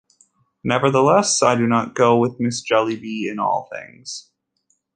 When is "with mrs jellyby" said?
2.17-3.29